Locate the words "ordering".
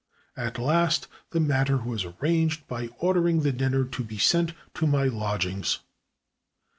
2.97-3.41